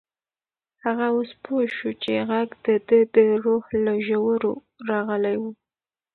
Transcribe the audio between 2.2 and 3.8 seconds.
غږ د ده د روح